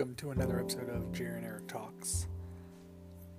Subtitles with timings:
[0.00, 2.26] welcome to another episode of Jerry and Eric Talks.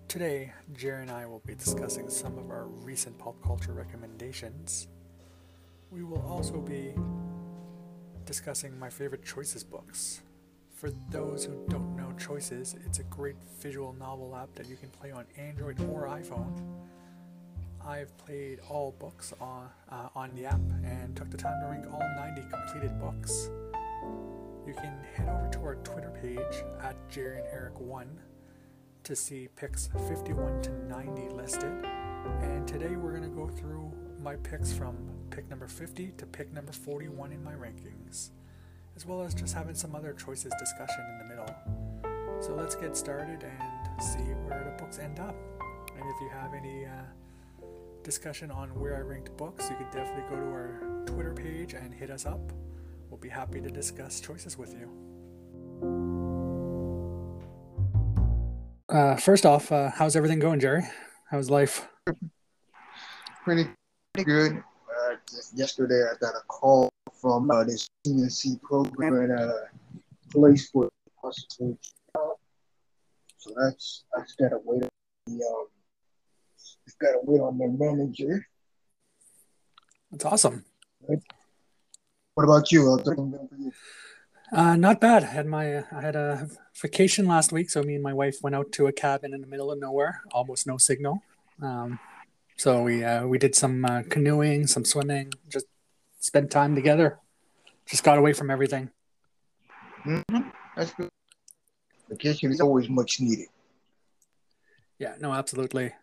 [0.07, 4.87] Today, Jerry and I will be discussing some of our recent pop culture recommendations.
[5.89, 6.93] We will also be
[8.27, 10.21] discussing my favorite Choices books.
[10.75, 14.89] For those who don't know Choices, it's a great visual novel app that you can
[14.89, 16.61] play on Android or iPhone.
[17.83, 21.91] I've played all books on, uh, on the app and took the time to rank
[21.91, 23.49] all 90 completed books
[24.71, 28.07] you can head over to our Twitter page at Jerry and Eric One
[29.03, 31.73] to see picks 51 to 90 listed.
[32.41, 33.91] And today we're going to go through
[34.23, 34.95] my picks from
[35.29, 38.29] pick number 50 to pick number 41 in my rankings,
[38.95, 41.53] as well as just having some other choices discussion in the middle.
[42.39, 45.35] So let's get started and see where the books end up.
[45.97, 47.65] And if you have any uh,
[48.03, 51.93] discussion on where I ranked books, you could definitely go to our Twitter page and
[51.93, 52.53] hit us up.
[53.21, 54.89] Be happy to discuss choices with you.
[58.89, 60.83] Uh, first off, uh, how's everything going, Jerry?
[61.29, 61.87] How's life?
[63.43, 63.69] Pretty,
[64.13, 64.53] pretty good.
[64.57, 65.15] Uh,
[65.53, 69.69] yesterday, I got a call from uh, this CNC program at a
[70.31, 71.77] place for prostitution.
[73.37, 74.89] So that's I just gotta wait on
[75.25, 75.67] the um,
[76.85, 78.47] just gotta wait on the manager.
[80.11, 80.65] That's awesome.
[81.07, 81.19] Right?
[82.41, 82.89] What about you?
[82.89, 83.71] How's everything been for you?
[84.51, 85.23] Uh, not bad.
[85.23, 88.55] I had my I had a vacation last week, so me and my wife went
[88.55, 91.21] out to a cabin in the middle of nowhere, almost no signal.
[91.61, 91.99] Um,
[92.57, 95.67] so we uh, we did some uh, canoeing, some swimming, just
[96.19, 97.19] spent time together.
[97.85, 98.89] Just got away from everything.
[100.03, 100.49] Mm-hmm.
[100.75, 101.09] That's good.
[102.09, 103.49] Vacation is always much needed.
[104.97, 105.93] Yeah, no, absolutely.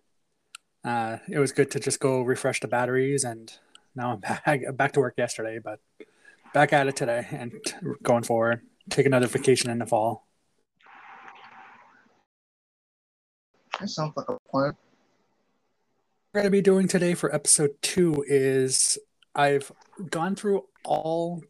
[0.84, 3.52] Uh, it was good to just go refresh the batteries, and
[3.96, 5.80] now I'm back back to work yesterday, but
[6.52, 7.52] back at it today and
[8.02, 8.62] going forward.
[8.90, 10.26] Take another vacation in the fall.
[13.78, 14.72] That sounds like a plan.
[16.32, 18.98] We're going to be doing today for episode two is
[19.34, 19.72] I've
[20.10, 21.42] gone through all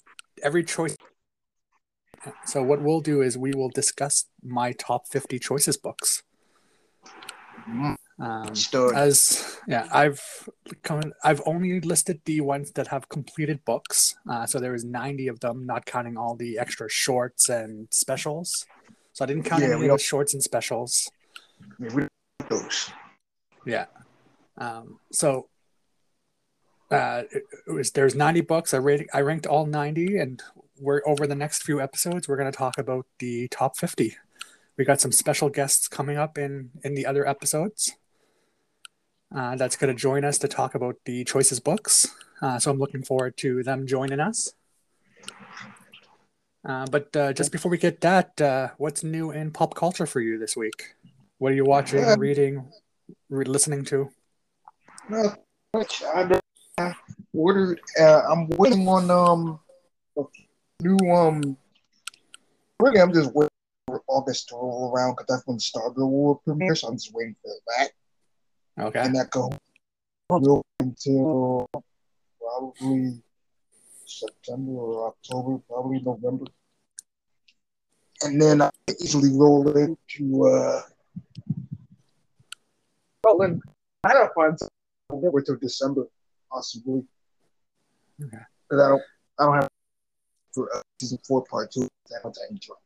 [0.43, 0.97] every choice.
[2.45, 6.23] So what we'll do is we will discuss my top fifty choices books.
[7.69, 7.97] Mm.
[8.21, 8.97] Um, Story.
[8.97, 10.21] as yeah, I've
[10.83, 14.17] come, I've only listed the ones that have completed books.
[14.29, 18.67] Uh, so there was ninety of them, not counting all the extra shorts and specials.
[19.13, 21.11] So I didn't count Yeah, any of the shorts and specials.
[21.79, 22.09] Yeah, we
[22.49, 22.91] those.
[23.65, 23.87] Yeah.
[24.57, 25.49] Um, so
[26.91, 28.75] uh, it, it was there's 90 books.
[28.75, 30.43] I rated I ranked all 90, and
[30.81, 32.29] we're over the next few episodes.
[32.29, 34.17] We're going to talk about the top 50.
[34.77, 37.95] We got some special guests coming up in in the other episodes.
[39.35, 42.15] Uh, that's going to join us to talk about the choices books.
[42.41, 44.55] Uh, so I'm looking forward to them joining us.
[46.67, 50.21] Uh, but uh, just before we get that, uh, what's new in pop culture for
[50.21, 50.95] you this week?
[51.39, 52.73] What are you watching, Uh, reading,
[53.29, 54.11] re- listening to?
[55.09, 55.35] No,
[55.75, 56.03] much.
[56.03, 56.95] I
[57.33, 57.81] ordered.
[57.99, 59.61] Uh, I'm waiting on um
[60.17, 60.23] a
[60.83, 61.57] new um.
[62.81, 63.51] Really, I'm just waiting
[63.87, 66.75] for August to roll around because that's when Stargirl will premiere.
[66.75, 67.91] So I'm just waiting for that,
[68.81, 69.01] Okay.
[69.01, 69.51] and that go
[70.31, 71.69] will until
[72.41, 73.21] probably
[74.07, 76.45] September or October, probably November,
[78.23, 80.83] and then I easily roll into uh.
[83.25, 83.61] Well, then
[84.05, 84.57] I don't find
[85.11, 86.07] November till December,
[86.51, 87.05] possibly.
[88.23, 88.39] Okay.
[88.69, 89.03] Because I don't,
[89.39, 89.69] I don't have
[90.53, 91.89] for uh, season four part two.
[92.11, 92.79] I don't have drop.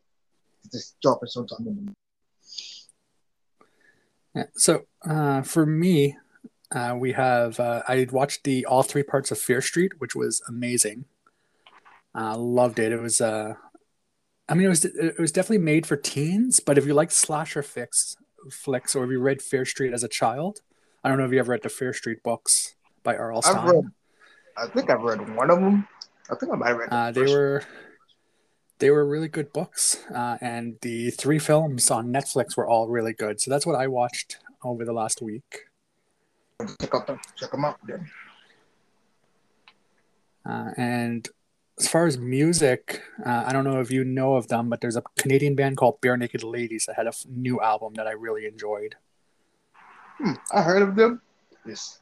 [0.71, 1.93] Just drop it sometime in the
[4.35, 6.17] Yeah, so uh, for me,
[6.75, 10.43] uh, we have uh, I watched the all three parts of Fear Street, which was
[10.49, 11.05] amazing.
[12.15, 12.93] Uh, loved it.
[12.93, 13.55] It was uh,
[14.49, 17.63] I mean, it was it was definitely made for teens, but if you like slasher
[17.63, 18.17] fix
[18.51, 20.61] flicks or if you read Fear Street as a child,
[21.05, 23.43] I don't know if you ever read the Fear Street books by R.L.
[23.45, 23.91] I've read-
[24.57, 25.89] I think I've read one of them.
[26.31, 26.91] I think I might have read.
[26.91, 27.63] the Uh, they first were
[28.83, 33.13] they were really good books, uh, and the three films on Netflix were all really
[33.13, 33.41] good.
[33.41, 35.67] So that's what I watched over the last week.
[36.81, 37.21] Check out them.
[37.37, 37.79] Check them out.
[37.87, 38.11] Then.
[40.45, 41.29] Uh, and
[41.79, 44.97] as far as music, uh, I don't know if you know of them, but there's
[44.97, 48.47] a Canadian band called Barenaked Ladies that had a f- new album that I really
[48.47, 48.97] enjoyed.
[50.19, 51.23] Hmm, I heard of them.
[51.65, 52.01] Yes.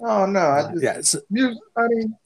[0.00, 0.40] Oh no!
[0.40, 1.62] I Uh, just, yeah, music.
[1.74, 2.16] I mean,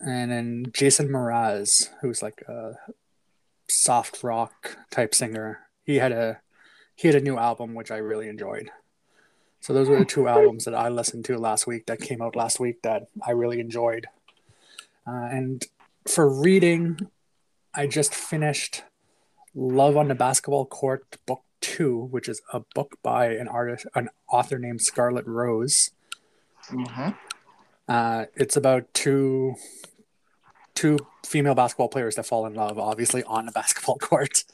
[0.00, 2.74] and then Jason Mraz, who's like a
[3.68, 6.40] soft rock type singer, he had a
[6.94, 8.70] he had a new album which I really enjoyed.
[9.60, 12.36] So those were the two albums that I listened to last week that came out
[12.36, 14.06] last week that I really enjoyed.
[15.06, 15.66] Uh, and
[16.06, 17.08] for reading,
[17.74, 18.82] I just finished
[19.54, 24.08] Love on the Basketball Court, Book Two, which is a book by an artist, an
[24.30, 25.90] author named Scarlet Rose.
[26.70, 27.10] Mm-hmm.
[27.90, 29.54] Uh, it's about two
[30.74, 30.96] two
[31.26, 34.44] female basketball players that fall in love, obviously on a basketball court.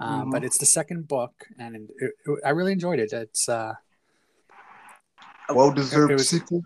[0.00, 0.30] Uh, Mhm.
[0.32, 2.12] But it's the second book, and it, it,
[2.44, 3.12] I really enjoyed it.
[3.12, 3.74] It's uh,
[5.48, 6.62] Well deserved It was- sequel.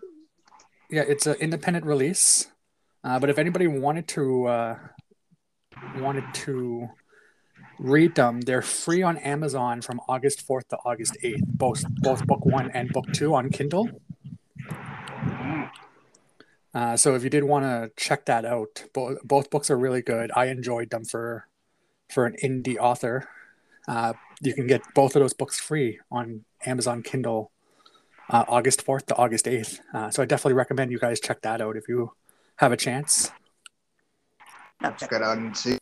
[0.91, 2.47] yeah, it's an independent release.
[3.05, 4.79] Uh, but if anybody wanted to uh,
[5.97, 6.89] wanted to
[7.79, 11.45] read them, they're free on Amazon from August fourth to August eighth.
[11.47, 13.89] Both both book one and book two on Kindle.
[16.79, 20.01] Uh, so if you did want to check that out, both both books are really
[20.01, 20.31] good.
[20.37, 21.49] I enjoyed them for
[22.09, 23.29] for an indie author.
[23.89, 27.51] Uh, you can get both of those books free on Amazon Kindle,
[28.31, 29.81] uh, August fourth to August eighth.
[29.93, 32.13] Uh, so I definitely recommend you guys check that out if you
[32.59, 33.33] have a chance.
[34.81, 35.79] It out and see.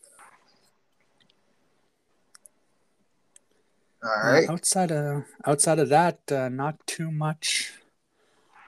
[4.03, 4.49] All right.
[4.49, 7.73] Outside of outside of that, uh, not too much.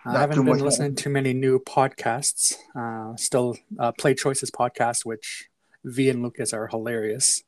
[0.06, 2.56] I haven't been listening to many new podcasts.
[2.76, 5.50] Uh, still, uh, Play Choices podcast, which
[5.84, 7.44] V and Lucas are hilarious,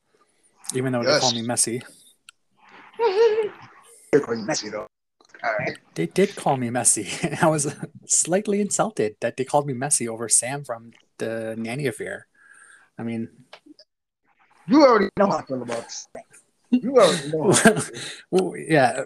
[0.73, 1.81] even though they call me messy.
[2.99, 4.87] You're going messy though.
[5.43, 5.77] All right.
[5.95, 7.09] They did call me messy.
[7.41, 7.73] I was
[8.05, 12.27] slightly insulted that they called me messy over Sam from the nanny affair.
[12.97, 13.29] I mean,
[14.67, 15.85] You already know how I feel about.
[16.69, 17.51] You already know.
[17.51, 18.01] How I feel.
[18.31, 19.05] well, yeah.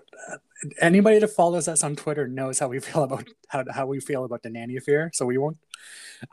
[0.80, 4.24] Anybody that follows us on Twitter knows how we feel about how how we feel
[4.26, 5.12] about the nanny affair.
[5.14, 5.58] So we won't.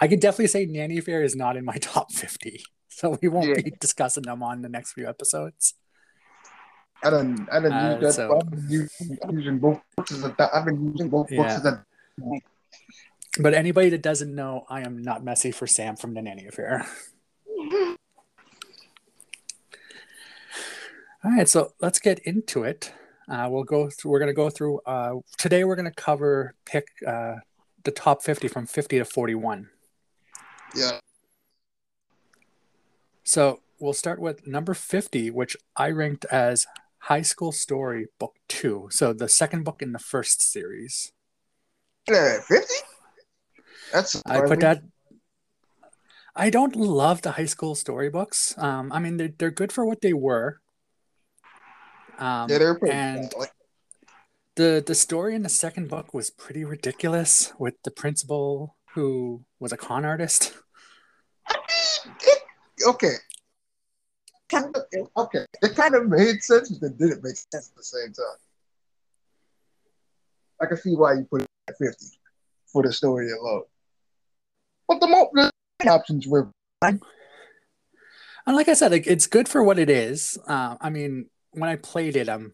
[0.01, 2.63] I could definitely say nanny affair is not in my top fifty.
[2.89, 3.63] So we won't Yeah.
[3.63, 5.75] be discussing them on the next few episodes.
[7.03, 7.49] I don't.
[7.51, 8.29] I don't Uh, use that.
[8.31, 10.51] so- I've been using, I'm using both books as a.
[10.55, 11.43] I've been using both Yeah.
[11.45, 11.85] as a.
[13.41, 16.87] But anybody that doesn't know, I am not messy for Sam from the nanny affair.
[21.25, 22.93] All right, so let's get into it.
[23.29, 24.11] Uh, we'll go through.
[24.11, 24.81] We're going to go through.
[24.87, 27.37] Uh, today, we're going to cover pick uh,
[27.85, 29.69] the top fifty from fifty to forty-one.
[30.75, 30.99] Yeah.
[33.25, 36.67] So we'll start with number 50, which I ranked as
[36.99, 38.89] High School Story Book Two.
[38.91, 41.13] So the second book in the first series.
[42.07, 42.75] Fifty.
[43.93, 44.23] That's.
[44.27, 44.83] I put that.
[46.35, 48.57] I don't love the high school storybooks.
[48.57, 50.61] Um, I mean, they're, they're good for what they were.
[52.23, 52.95] Um, Yeah, they're pretty.
[52.95, 53.35] and
[54.55, 59.73] the the story in the second book was pretty ridiculous with the principal who was
[59.73, 60.53] a con artist.
[61.49, 62.39] I mean, it,
[62.87, 63.15] okay.
[64.49, 64.83] Kind of,
[65.17, 65.47] okay.
[65.63, 68.39] It kind of made sense, but it didn't make sense at the same time.
[70.61, 72.07] I can see why you put it at 50
[72.67, 73.65] for the story alone.
[74.87, 75.51] But the more the
[75.89, 76.51] options were
[76.83, 77.01] And
[78.47, 80.39] like I said, like it's good for what it is.
[80.47, 82.53] Uh, I mean, when I played it, I'm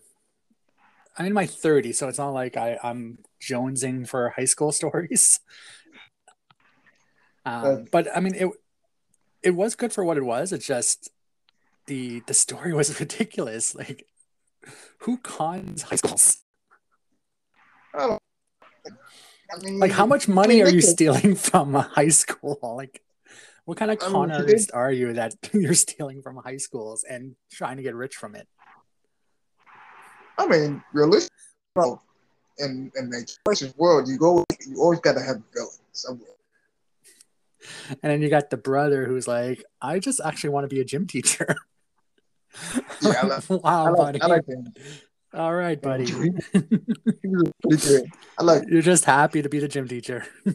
[1.17, 5.41] I'm in my 30s, so it's not like I, I'm jonesing for high school stories.
[7.45, 8.49] Um, but I mean, it
[9.43, 10.53] it was good for what it was.
[10.53, 11.11] It's just
[11.87, 13.75] the the story was ridiculous.
[13.75, 14.07] Like,
[14.99, 16.39] who cons high schools?
[17.95, 18.21] Don't
[19.51, 22.59] I mean, Like, how much money mean, are you stealing from a high school?
[22.63, 23.03] Like,
[23.65, 27.05] what kind of I mean, con artist are you that you're stealing from high schools
[27.09, 28.47] and trying to get rich from it?
[30.39, 31.33] I mean, realistic.
[31.75, 32.03] Well,
[32.59, 36.29] in in the choices world, you go, you always got to have a villain somewhere.
[37.91, 40.85] And then you got the brother who's like, I just actually want to be a
[40.85, 41.55] gym teacher.
[43.03, 44.23] Yeah, I like- wow, I like, buddy.
[44.23, 44.73] I like him.
[45.35, 46.07] All right, buddy.
[47.23, 48.11] He was pretty good.
[48.39, 50.25] I like, You're just happy to be the gym teacher.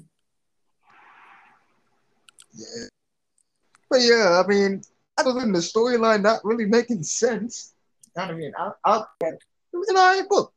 [2.54, 2.88] yeah.
[3.90, 4.82] But yeah, I mean,
[5.18, 7.74] other than the storyline not really making sense,
[8.18, 9.04] I mean, I, I,
[9.74, 10.54] it was an alright book.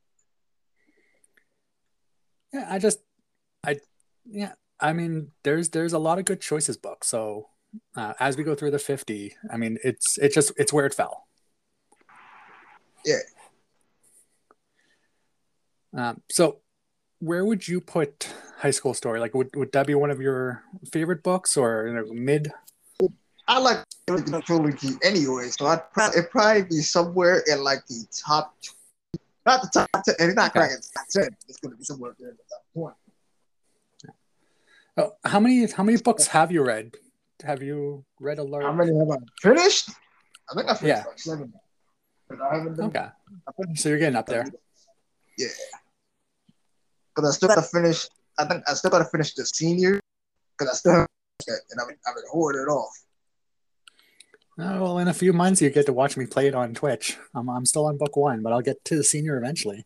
[2.52, 3.00] yeah, I just,
[3.64, 3.78] I,
[4.24, 7.08] yeah, I mean, there's there's a lot of good choices books.
[7.08, 7.48] So
[7.96, 10.94] uh, as we go through the 50, I mean, it's it's just it's where it
[10.94, 11.26] fell.
[13.04, 13.18] Yeah.
[15.96, 16.58] Um, so
[17.20, 19.20] where would you put High School Story?
[19.20, 22.52] Like, would, would that be one of your favorite books or you know, mid?
[23.48, 28.04] I like the trilogy anyway, so I'd pro- it'd probably be somewhere in like the
[28.12, 28.56] top,
[29.46, 30.14] not the top ten.
[30.18, 30.68] It's not Okay.
[30.68, 31.36] going to top ten.
[31.48, 32.96] It's going to be somewhere there in the top twenty.
[34.98, 36.96] Oh, how many how many books have you read?
[37.44, 38.62] Have you read a lot?
[38.62, 39.90] How many have I finished?
[40.50, 41.04] I think I finished Yeah.
[41.06, 41.52] like seven.
[42.28, 42.86] But I haven't been.
[42.86, 43.06] Okay,
[43.46, 44.46] I finished so you're getting up there.
[45.36, 45.48] Yeah.
[47.14, 48.08] Because I still got to finish.
[48.38, 50.00] I think I still got to finish the senior.
[50.56, 51.06] Because I still have
[51.46, 52.96] and I've been, I've been hoarding it off.
[54.58, 57.18] Oh, well, in a few months, you get to watch me play it on Twitch.
[57.34, 59.84] I'm, I'm still on book one, but I'll get to the senior eventually.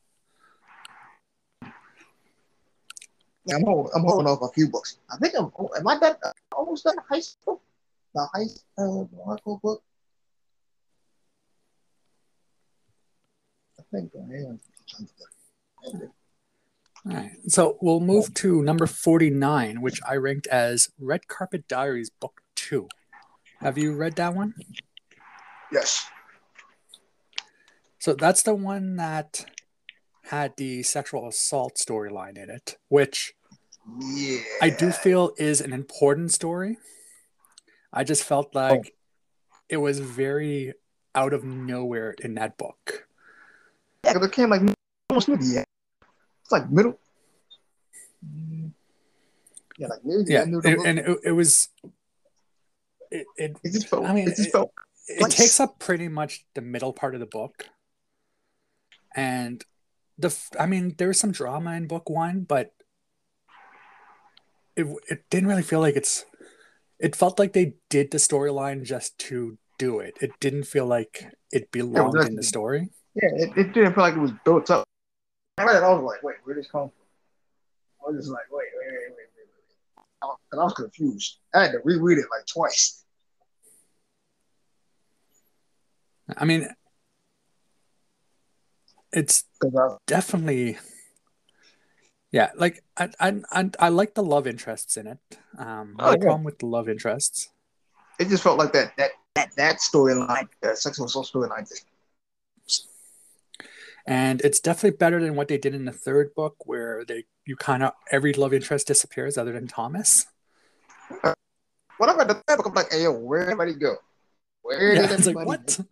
[3.46, 4.98] Yeah, I'm holding, I'm holding off a few books.
[5.10, 5.50] I think I'm.
[5.76, 6.14] Am I done?
[6.52, 7.60] Almost done high school.
[8.14, 8.46] The high
[8.78, 9.04] uh,
[9.60, 9.82] book.
[13.78, 14.60] I think I am.
[17.06, 17.30] All right.
[17.48, 22.88] So we'll move to number 49, which I ranked as Red Carpet Diaries Book 2.
[23.60, 24.54] Have you read that one?
[25.72, 26.06] Yes.
[27.98, 29.44] So that's the one that
[30.24, 33.34] had the sexual assault storyline in it, which
[34.00, 34.38] Yeah.
[34.62, 36.78] I do feel is an important story.
[37.92, 38.58] I just felt oh.
[38.58, 38.94] like
[39.68, 40.72] it was very
[41.14, 43.06] out of nowhere in that book.
[44.04, 44.62] Yeah, 'cause it came like
[45.10, 45.66] almost near the end.
[46.42, 46.98] It's like middle.
[48.24, 48.72] Mm.
[49.76, 50.86] Yeah, like near the Yeah, end of the it- book.
[50.86, 51.68] and it, it was.
[53.10, 54.06] It, it, it felt.
[54.06, 54.70] I mean, it just it-
[55.08, 57.66] it takes up pretty much the middle part of the book,
[59.16, 59.64] and
[60.18, 62.72] the I mean, there was some drama in book one, but
[64.76, 66.24] it it didn't really feel like it's.
[67.00, 70.18] It felt like they did the storyline just to do it.
[70.20, 72.90] It didn't feel like it belonged in the story.
[73.14, 74.84] Yeah, it, it didn't feel like it was built up.
[75.58, 76.92] I read it, I was like, wait, where did this come from?
[78.06, 78.66] I was just like, wait,
[80.22, 81.38] And I was confused.
[81.54, 83.04] I had to reread it like twice.
[86.36, 86.68] I mean,
[89.12, 90.78] it's 'Cause I, definitely
[92.30, 95.18] yeah like I, I i i like the love interests in it
[95.58, 96.16] um Oh, no yeah.
[96.18, 97.48] problem with the love interests
[98.20, 101.86] it just felt like that that that that storyline, that sexual assault storyline, just
[104.10, 107.56] and it's definitely better than what they did in the third book where they you
[107.56, 110.26] kind of every love interest disappears other than thomas
[111.98, 113.96] when I read the third book, I'm like, hey yo, where did everybody go?
[114.62, 115.84] Where yeah, did it's like what go?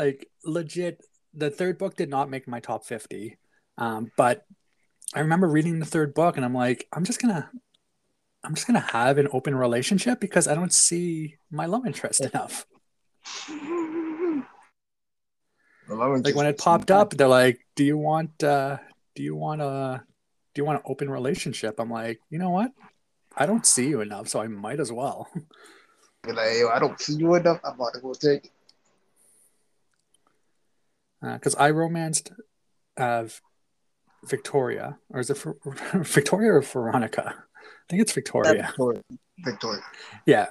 [0.00, 3.36] like legit the third book did not make my top 50
[3.78, 4.44] um but
[5.14, 7.50] i remember reading the third book and i'm like i'm just gonna
[8.42, 12.66] i'm just gonna have an open relationship because i don't see my love interest enough
[15.96, 18.78] like when it popped up they're like do you want uh
[19.14, 20.02] do you want a
[20.54, 22.70] do you want an open relationship i'm like you know what
[23.36, 25.28] i don't see you enough so i might as well
[26.22, 27.60] Be like, I don't see you enough.
[27.64, 28.50] I'm about to go take it.
[31.22, 32.32] because i romanced
[32.96, 33.24] uh
[34.24, 35.56] victoria or is it for,
[35.94, 39.02] victoria or veronica i think it's victoria Victoria.
[39.38, 39.82] Victoria.
[40.26, 40.46] yeah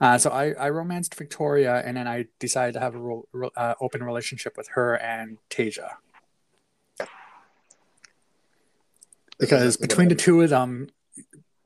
[0.00, 3.50] uh, so I, I romanced Victoria, and then I decided to have a ro- ro-
[3.56, 5.90] uh, open relationship with her and Tasia.
[9.38, 10.88] because between the two of them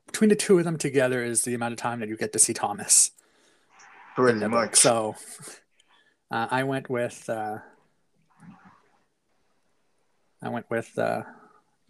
[0.07, 2.39] between the two of them together is the amount of time that you get to
[2.39, 3.11] see thomas
[4.15, 4.71] pretty in the book.
[4.71, 4.75] much.
[4.77, 5.15] so
[6.31, 7.57] uh, i went with uh,
[10.41, 11.23] i went with uh,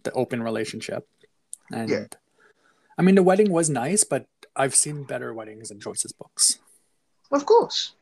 [0.04, 1.08] the open relationship
[1.72, 2.06] and Yeah.
[2.98, 4.26] i mean the wedding was nice but
[4.56, 6.60] i've seen better weddings in choices books
[7.32, 7.94] Of course.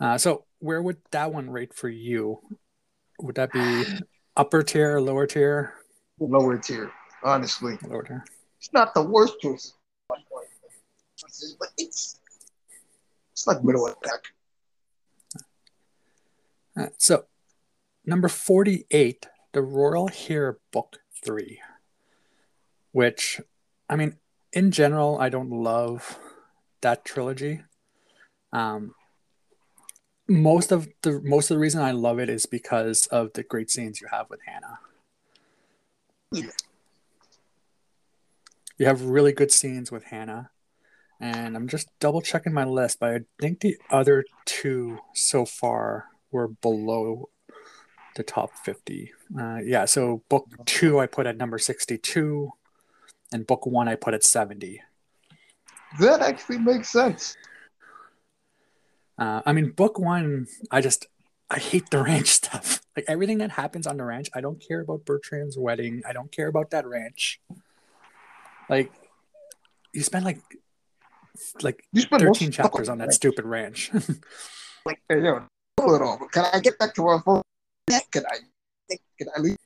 [0.00, 2.40] uh, so where would that one rate for you
[3.20, 3.84] would that be
[4.36, 5.74] upper tier lower tier
[6.18, 6.90] Lower tier,
[7.22, 7.76] honestly.
[7.86, 8.24] lower tier
[8.58, 9.74] It's not the worst choice.
[10.08, 12.18] But it's
[13.32, 14.22] it's like middle of the pack.
[16.78, 17.24] Uh, so,
[18.06, 21.60] number 48, The Royal Heir Book 3,
[22.96, 23.42] which,
[23.90, 24.16] I mean,
[24.54, 26.18] in general, I don't love
[26.80, 27.60] that trilogy.
[28.54, 28.94] Um,
[30.26, 33.70] most of the most of the reason I love it is because of the great
[33.70, 34.78] scenes you have with Hannah.
[36.32, 36.56] Yeah.
[38.78, 40.48] You have really good scenes with Hannah,
[41.20, 46.06] and I'm just double checking my list, but I think the other two so far
[46.30, 47.28] were below
[48.14, 49.12] the top 50.
[49.38, 52.52] Uh, yeah, so book two I put at number 62,
[53.32, 54.80] and book one I put at 70.
[56.00, 57.36] That actually makes sense.
[59.18, 61.06] Uh, I mean, book one, I just,
[61.50, 62.82] I hate the ranch stuff.
[62.96, 66.02] Like everything that happens on the ranch, I don't care about Bertrand's wedding.
[66.08, 67.40] I don't care about that ranch.
[68.68, 68.92] Like,
[69.92, 70.40] you spend like,
[71.62, 73.90] like You spend 13 chapters on that stupid ranch.
[74.86, 75.42] Like, hey, yo,
[75.80, 76.16] hold it all.
[76.30, 77.42] Can I get back to our phone?
[77.88, 78.38] Can I?
[79.18, 79.56] Can I leave?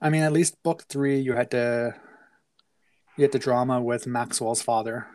[0.00, 1.94] I mean, at least book three, you had to,
[3.16, 5.06] you had the drama with Maxwell's father.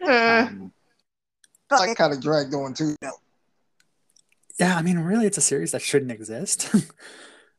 [0.00, 0.72] Eh, Um,
[1.70, 2.94] that kind of dragged on too.
[4.60, 6.72] yeah, I mean, really, it's a series that shouldn't exist.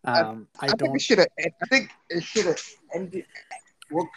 [0.08, 0.96] Um, I, I, think don't.
[0.96, 1.28] it should have.
[1.40, 2.62] I think it should have
[2.94, 3.26] ended.
[3.90, 4.08] Well,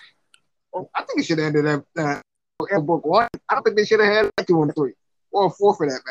[0.70, 2.20] well, I think it should have ended at uh,
[2.70, 3.28] in book one.
[3.48, 4.92] I don't think they should have had like two and three
[5.32, 6.02] or four for that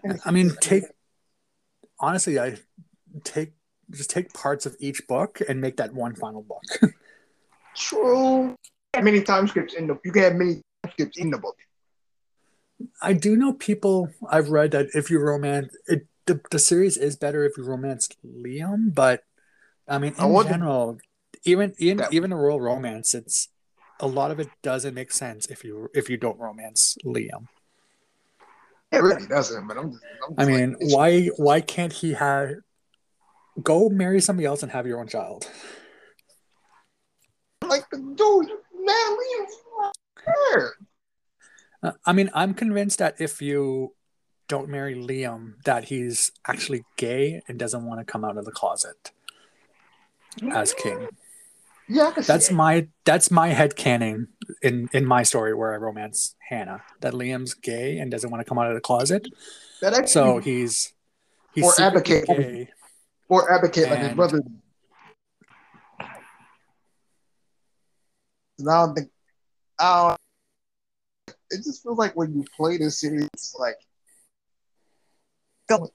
[0.00, 0.16] matter.
[0.24, 0.84] I, I mean, take
[2.00, 2.56] honestly, I
[3.24, 3.52] take
[3.90, 6.62] just take parts of each book and make that one final book.
[7.76, 8.54] true.
[9.00, 11.56] Many time skips in the you can have many time skips in the book.
[13.02, 17.16] I do know people I've read that if you romance it, the the series is
[17.16, 19.22] better if you romance Liam, but
[19.86, 20.98] I mean I in wonder- general,
[21.44, 23.48] even even That- even a royal romance, it's
[24.00, 27.46] a lot of it doesn't make sense if you if you don't romance Liam.
[28.90, 30.02] It really doesn't, but I'm just.
[30.26, 32.54] I'm just I mean, it's- why why can't he have
[33.62, 35.50] go marry somebody else and have your own child?
[37.66, 39.94] Like, dude, man, Liam's not.
[41.82, 43.94] Uh, I mean, I'm convinced that if you
[44.48, 48.50] don't marry Liam, that he's actually gay and doesn't want to come out of the
[48.50, 49.12] closet
[50.52, 51.08] as king.
[51.88, 54.28] Yeah, I can see That's my that's my head canon
[54.62, 56.82] in in my story where I romance Hannah.
[57.00, 59.26] That Liam's gay and doesn't want to come out of the closet,
[59.80, 60.92] That actually, so he's
[61.54, 62.26] he's Or advocate.
[62.26, 62.68] gay.
[63.28, 64.40] Or advocate like his and- brother.
[68.58, 69.10] And I don't think.
[69.78, 73.76] I don't, it just feels like when you play this series, it's like.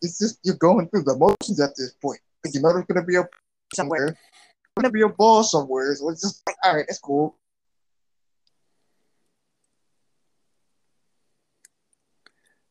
[0.02, 2.20] It's just you're going through the motions at this point.
[2.46, 3.28] Like, you know there's gonna be a
[3.74, 4.18] somewhere, there's
[4.78, 5.96] gonna be a ball somewhere.
[5.96, 7.36] So it's just like, all right, that's cool.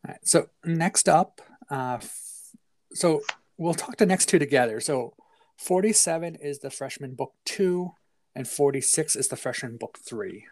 [0.06, 1.40] All right, so next up,
[1.70, 2.50] uh, f-
[2.92, 3.22] so
[3.58, 4.80] we'll talk the next two together.
[4.80, 5.14] So
[5.58, 7.92] 47 is the freshman book two,
[8.34, 10.46] and 46 is the freshman book three.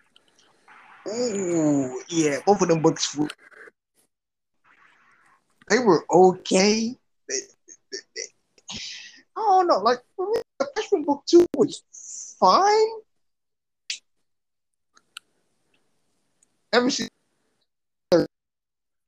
[1.09, 3.19] Ooh, yeah, both of them books
[5.69, 6.97] they were okay.
[8.71, 8.79] I
[9.37, 11.83] don't know, like the freshman book two was
[12.39, 12.89] fine.
[16.73, 17.09] Ever since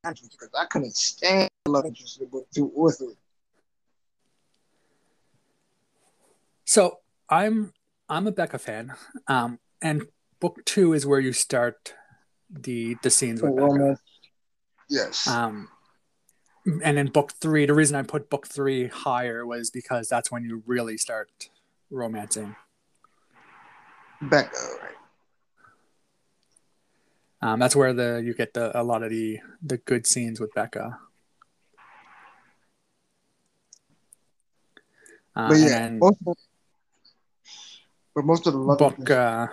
[0.05, 3.15] I couldn't stand love interest in book two or three.
[6.73, 7.75] So I'm
[8.09, 8.95] I'm a Becca fan,
[9.29, 10.07] um, and
[10.41, 11.93] book two is where you start
[12.49, 13.99] the the scenes with Becca.
[14.89, 15.29] Yes.
[15.29, 15.69] Um,
[16.83, 20.45] and in book three, the reason I put book three higher was because that's when
[20.45, 21.51] you really start
[21.91, 22.57] romancing.
[24.23, 24.95] Becca, right.
[27.43, 30.55] Um, that's where the you get the a lot of the the good scenes with
[30.55, 30.99] Becca.
[35.37, 36.35] Uh, But yeah, and most of,
[38.15, 39.47] but most of the book uh,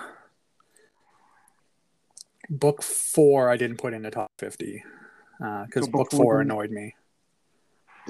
[2.49, 4.83] book four I didn't put in the top fifty
[5.37, 6.95] because So book book four annoyed me.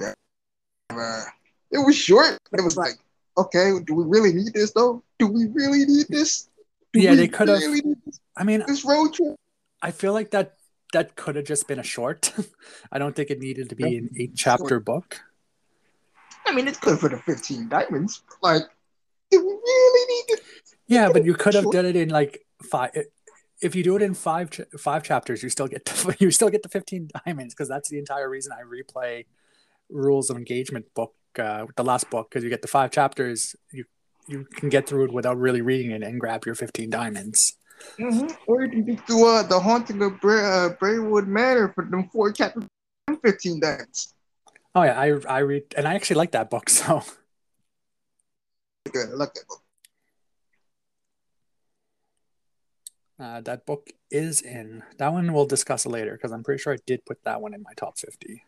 [0.00, 1.24] uh,
[1.70, 2.94] it was short, it was like,
[3.38, 5.02] okay, do we really need this though?
[5.18, 6.48] Do we really need this?
[6.92, 7.60] Do Yeah, they could have.
[7.60, 7.82] really
[8.36, 9.36] I mean, this road trip.
[9.82, 10.56] I feel like that
[10.92, 12.32] that could have just been a short.
[12.92, 15.20] I don't think it needed to be an eight chapter book.
[16.46, 18.22] I mean, it's good for the 15 diamonds.
[18.42, 18.62] Like,
[19.30, 20.74] do we really need this?
[20.90, 22.90] Yeah, but you could have done it in like five.
[23.62, 26.50] If you do it in five ch- five chapters, you still get the, you still
[26.50, 29.26] get the fifteen diamonds because that's the entire reason I replay
[29.88, 33.54] Rules of Engagement book, uh, the last book, because you get the five chapters.
[33.70, 33.84] You
[34.26, 37.56] you can get through it without really reading it and grab your fifteen diamonds.
[37.98, 38.34] Mm-hmm.
[38.48, 42.10] Or you can just do uh, the haunting of Bra- uh, Braidwood Manor for them
[42.12, 42.64] four chapters
[43.08, 44.12] and 15 diamonds.
[44.74, 46.68] Oh yeah, I I read and I actually like that book.
[46.80, 47.02] So
[48.92, 49.62] Good, I like that book.
[53.20, 55.32] Uh, that book is in that one.
[55.32, 57.98] We'll discuss later because I'm pretty sure I did put that one in my top
[57.98, 58.42] fifty.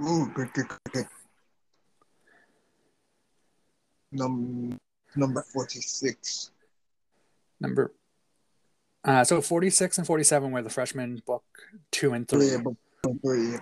[0.00, 1.06] Ooh, good, good, good, good.
[4.12, 4.78] Num-
[5.16, 6.50] number 46.
[7.60, 7.92] Number.
[9.04, 11.44] Uh, so 46 and 47 were the freshman book
[11.90, 12.46] two and three.
[12.46, 12.58] Yeah.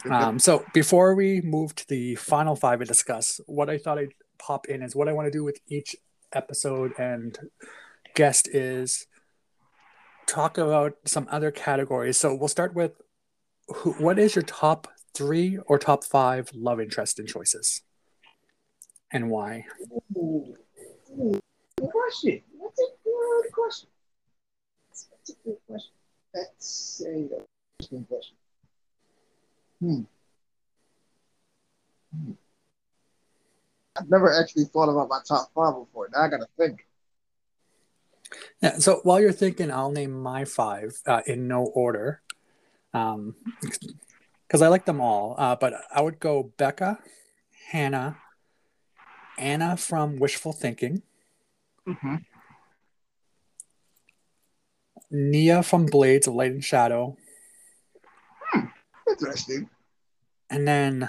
[0.05, 3.99] Yeah, Um, so before we move to the final five to discuss, what I thought
[3.99, 5.97] I'd pop in is what I want to do with each
[6.33, 7.37] episode and
[8.15, 9.07] guest is
[10.27, 12.19] talk about some other categories.
[12.19, 12.93] So we'll start with
[13.69, 17.83] who, what is your top three or top five love interest and choices,
[19.13, 19.65] and why?
[20.15, 22.43] Good question.
[22.61, 23.89] That's a good question.
[24.91, 25.93] That's a good question.
[26.35, 27.29] That's a
[27.79, 28.37] interesting question.
[29.81, 30.01] Hmm.
[32.15, 32.33] Hmm.
[33.97, 36.09] I've never actually thought about my top five before.
[36.13, 36.87] Now I gotta think.
[38.63, 42.23] Yeah, so while you're thinking, I'll name my five uh, in no order,
[42.93, 45.35] because I like them all.
[45.39, 46.99] Uh, but I would go Becca,
[47.71, 48.19] Hannah,
[49.39, 51.03] Anna from Wishful Thinking,
[51.89, 52.17] Mm-hmm.
[55.11, 57.17] Nia from Blades of Light and Shadow,
[59.09, 59.69] Interesting.
[60.49, 61.09] and then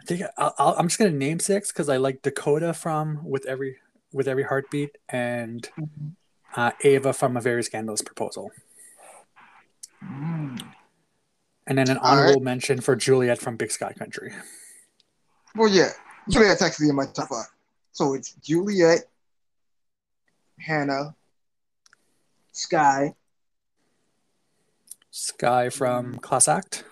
[0.00, 3.46] I think I'll, I'll, I'm just gonna name six because I like Dakota from with
[3.46, 3.76] every
[4.12, 5.68] with every heartbeat and
[6.56, 8.50] uh, Ava from a very scandalous proposal,
[10.02, 10.58] Mm.
[11.66, 12.20] and then an All right.
[12.22, 14.32] honorable mention for Juliet from Big Sky Country.
[15.54, 15.90] Well, yeah,
[16.28, 17.46] Juliet's actually in my top five.
[17.92, 19.00] So it's Juliet,
[20.58, 21.14] Hannah,
[22.52, 23.14] Sky,
[25.10, 26.84] Sky from Class Act.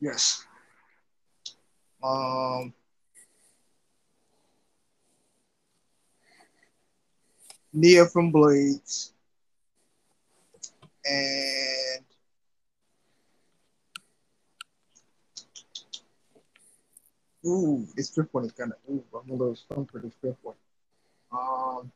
[0.00, 0.44] yes.
[2.02, 2.72] Um,
[7.72, 9.12] Nia from Blades,
[11.04, 12.04] and
[17.46, 20.38] ooh, this fifth one is kind of ooh, I'm a little stumped for this fifth
[20.42, 20.56] one.
[21.32, 21.92] Um,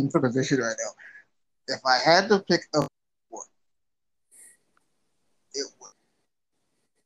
[0.00, 1.74] I'm for position right now.
[1.74, 2.86] If I had to pick a
[3.30, 3.46] one,
[5.54, 5.66] it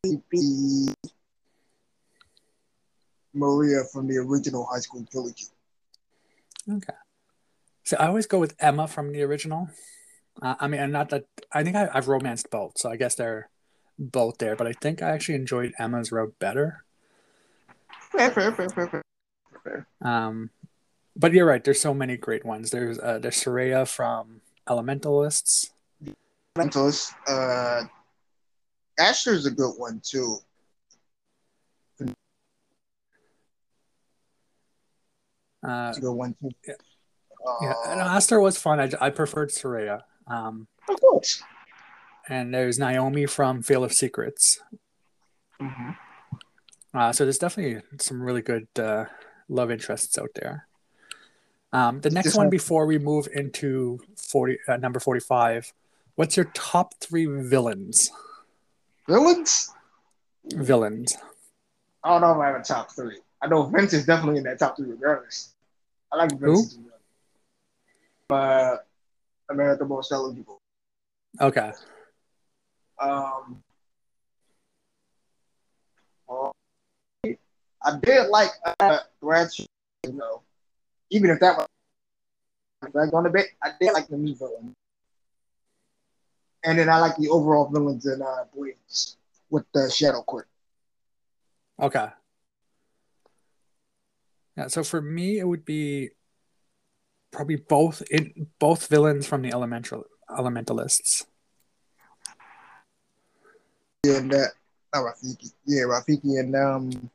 [0.05, 0.89] would be
[3.35, 5.47] Maria from the original High School Trilogy.
[6.71, 6.95] Okay.
[7.85, 9.71] So I always go with Emma from the original.
[10.41, 11.25] Uh, I mean, I'm not that.
[11.53, 13.49] I think I, I've romanced both, so I guess they're
[13.99, 14.57] both there.
[14.57, 16.85] But I think I actually enjoyed Emma's road better.
[18.13, 19.03] Fair, fair, fair, fair, fair.
[19.65, 19.87] fair.
[20.03, 20.51] Um,
[21.17, 21.63] but you're right.
[21.63, 22.71] There's so many great ones.
[22.71, 25.71] There's uh, there's Soraya from Elementalists.
[26.57, 27.85] Mentos, uh,
[28.99, 30.39] Asher's a good one too.
[35.69, 36.51] Uh, It's a good one too.
[36.67, 36.75] Yeah.
[37.47, 38.81] Uh, yeah, and Aster was fun.
[38.81, 40.03] I, I preferred Soraya.
[40.27, 41.43] Um, of course.
[42.29, 44.61] and there's Naomi from Veil of Secrets.
[45.61, 45.97] Mhm.
[46.95, 49.05] Uh, so there's definitely some really good uh,
[49.49, 50.67] love interests out there.
[51.73, 55.73] Um, the next one one- before we move into 40, uh, number 45,
[56.17, 58.11] what's your top three villains?
[59.07, 59.71] Villains?
[60.55, 61.17] Villains.
[62.03, 63.19] I don't know if I have a top three.
[63.43, 65.55] I know Vince is definitely in that top three regardless.
[66.13, 66.79] I like Vince.
[66.79, 66.99] well.
[68.29, 68.87] But
[69.51, 70.61] America most eligible.
[71.41, 71.73] Okay.
[73.01, 73.63] Um,
[76.29, 76.51] uh,
[77.83, 79.65] I did like uh, Bradshaw,
[80.05, 80.43] you know,
[81.11, 81.67] even if that was
[82.93, 84.75] dragged on a bit, I did like the new villain.
[86.65, 89.17] And then I like the overall villains in uh, Blades
[89.49, 90.49] with the Shadow Court.
[91.81, 92.09] Okay.
[94.59, 96.11] Yeah, so for me, it would be
[97.31, 101.27] probably both in both villains from the elemental elementalists.
[104.05, 104.51] And that,
[104.93, 105.53] not Rafiki.
[105.65, 107.11] Yeah, Rafiki and, um,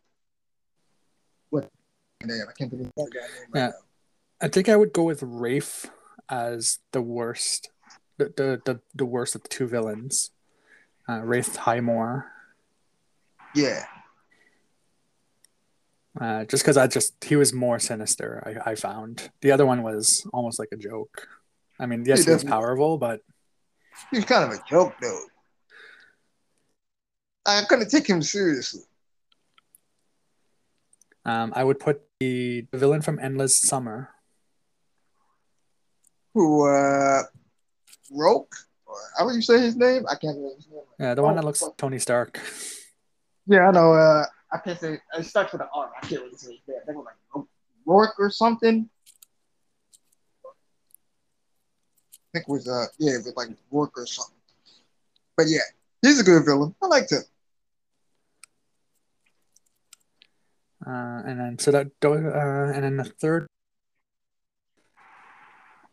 [1.49, 1.69] what?
[2.23, 2.45] Name?
[2.49, 3.67] I can't think of that guy's name right Yeah.
[3.67, 3.73] now.
[4.39, 5.87] I think I would go with Rafe
[6.29, 7.71] as the worst,
[8.19, 10.31] the the the, the worst of the two villains.
[11.09, 12.31] Uh, Rafe Highmore,
[13.53, 13.85] Yeah.
[16.19, 18.43] Uh, just because I just he was more sinister.
[18.45, 21.27] I, I found the other one was almost like a joke.
[21.79, 23.21] I mean, yes, He he was powerful, but
[24.11, 25.19] He was kind of a joke, though.
[27.45, 28.83] I couldn't take him seriously.
[31.25, 34.09] um, I would put the, the villain from Endless Summer.
[36.33, 37.23] Who, uh,
[38.11, 38.55] Roke?
[38.85, 40.05] Or how would you say his name?
[40.09, 40.81] I can't remember his name.
[40.99, 42.39] Yeah, the one Oh, that looks like Tony Stark.
[43.45, 43.93] Yeah, I know.
[43.93, 45.91] Uh, I can't say it starts with an R.
[45.97, 46.77] I can't really say his name.
[46.81, 47.45] I think it was like
[47.85, 48.87] Rourke or something.
[50.45, 54.35] I think it was uh yeah, it was like Rourke or something.
[55.35, 55.61] But yeah,
[56.03, 56.75] he's a good villain.
[56.83, 57.23] I liked him.
[60.85, 63.47] Uh, and then so that uh, and then the third,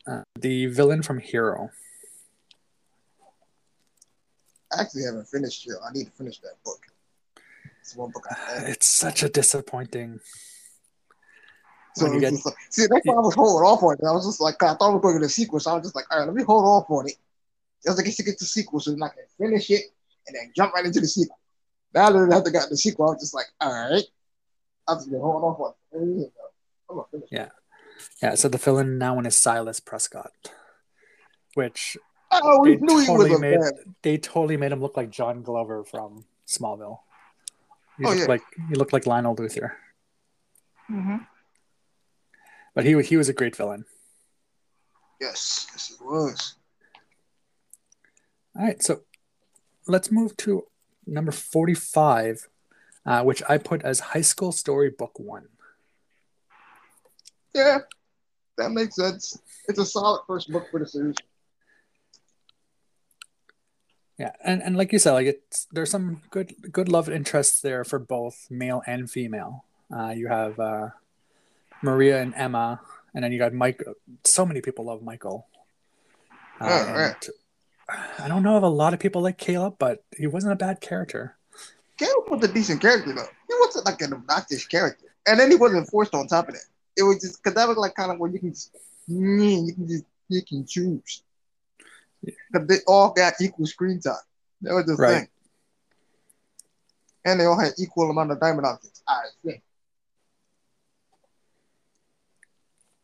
[0.06, 1.70] uh, the villain from Hero.
[4.76, 5.78] I actually haven't finished here.
[5.88, 6.89] I need to finish that book.
[7.96, 8.64] Book I.
[8.66, 10.20] It's such a disappointing.
[11.96, 14.06] So get- like, see, that's why I was holding off on it.
[14.06, 15.82] I was just like, I thought we were going to the sequel, so I was
[15.84, 17.14] just like, all right, let me hold off on it.
[17.84, 19.82] Just in case you get the sequel, so then I can finish it
[20.26, 21.38] and then jump right into the sequel.
[21.94, 24.04] Now that I have to got the sequel, I was just like, all right,
[24.86, 25.76] I'm just gonna hold off on it.
[25.92, 26.30] There you go.
[26.90, 27.28] I'm gonna finish.
[27.32, 27.48] Yeah.
[28.22, 30.32] Yeah, so the villain now one is Silas Prescott,
[31.54, 31.96] which
[32.32, 33.58] Oh, we They knew he was a made-
[34.02, 37.00] they totally made him look like John Glover from Smallville.
[38.00, 38.26] He Oh, looked yeah.
[38.28, 39.72] like he looked like Lionel Luthor,
[40.90, 41.16] Mm-hmm.
[42.74, 43.84] but he he was a great villain.
[45.20, 46.54] Yes, yes, he was.
[48.56, 49.02] All right, so
[49.86, 50.64] let's move to
[51.06, 52.48] number forty-five.
[53.06, 55.48] uh, which I put as High School Story Book One.
[57.54, 57.78] Yeah,
[58.58, 59.38] that makes sense.
[59.68, 61.16] It's a solid first book for the series.
[64.20, 67.84] Yeah, and, and like you said, like it's there's some good good love interests there
[67.84, 69.64] for both male and female.
[69.90, 70.90] Uh, you have uh,
[71.82, 72.82] Maria and Emma,
[73.14, 73.82] and then you got Mike.
[74.24, 75.46] So many people love Michael.
[76.60, 77.14] Uh, yeah.
[77.14, 77.30] and
[78.18, 80.82] I don't know if a lot of people like Caleb, but he wasn't a bad
[80.82, 81.38] character.
[81.96, 83.32] Caleb was a decent character though.
[83.48, 86.64] He wasn't like an obnoxious character, and then he wasn't forced on top of that.
[86.98, 88.76] It was just because that was like kind of where you can, just-
[89.08, 91.22] you can just you can choose.
[92.22, 94.14] Because they all got equal screen time.
[94.62, 95.20] That was the Right.
[95.20, 95.28] thing.
[97.24, 99.02] And they all had equal amount of diamond objects.
[99.06, 99.62] I think.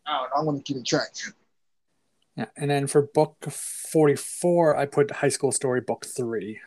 [0.07, 0.37] I don't know.
[0.37, 1.15] I want to keep track.
[2.37, 6.61] Yeah, and then for book forty-four, I put High School Story Book Three.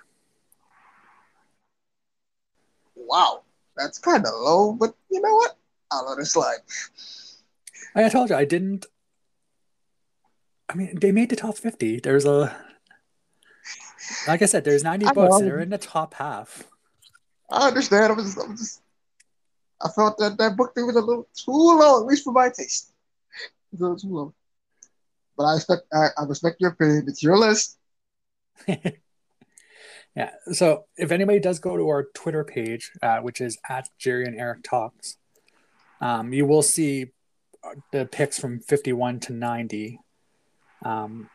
[2.95, 3.43] Wow,
[3.77, 5.55] that's kind of low, but you know what?
[5.91, 6.59] I'll let it slide.
[7.95, 8.85] I told you I didn't.
[10.69, 11.99] I mean, they made the top fifty.
[11.99, 12.55] There's a,
[14.27, 15.39] like I said, there's ninety I books.
[15.39, 15.45] know.
[15.45, 16.63] They're in the top half.
[17.49, 18.13] I understand.
[18.13, 18.81] I was just, I just,
[19.81, 22.49] I felt that that book thing was a little too long, at least for my
[22.49, 22.93] taste.
[23.71, 24.33] It's a little too long.
[25.35, 27.05] But I expect, I, I respect your opinion.
[27.07, 27.77] It's your list.
[30.15, 30.31] Yeah.
[30.51, 34.35] So if anybody does go to our Twitter page, uh, which is at Jerry and
[34.37, 35.17] Eric Talks,
[36.01, 37.11] um, you will see
[37.63, 39.99] uh, the picks from 51 to 90.
[40.83, 41.29] Um,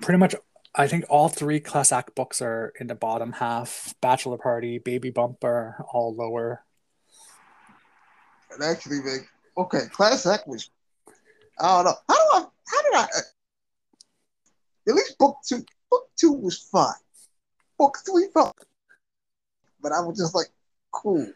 [0.00, 0.34] pretty much,
[0.74, 3.94] I think all three class act books are in the bottom half.
[4.00, 6.64] Bachelor Party, Baby Bumper, all lower.
[8.52, 10.70] And actually, like, okay, Class Act was,
[11.60, 11.94] I don't know.
[12.08, 13.08] How do I, how did I,
[14.88, 16.94] at least book two, book two was fine.
[17.78, 18.56] Book three felt,
[19.80, 20.48] but I was just like,
[20.92, 21.26] cool.